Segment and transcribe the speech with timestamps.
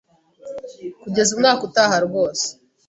[1.01, 2.47] kugeza umwaka utaha rwose